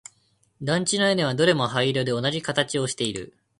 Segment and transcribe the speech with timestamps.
[0.63, 3.37] 団地の屋根はどれも灰色で同じ形をしている